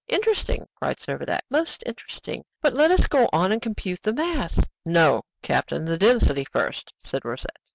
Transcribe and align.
"Interesting!" 0.07 0.65
cried 0.81 0.97
Servadac, 0.97 1.41
"most 1.51 1.83
interesting! 1.85 2.43
But 2.59 2.73
let 2.73 2.89
us 2.89 3.05
go 3.05 3.29
on 3.31 3.51
and 3.51 3.61
compute 3.61 4.01
the 4.01 4.13
mass." 4.13 4.59
"No, 4.83 5.21
captain, 5.43 5.85
the 5.85 5.99
density 5.99 6.47
first," 6.51 6.91
said 7.03 7.23
Rosette. 7.23 7.59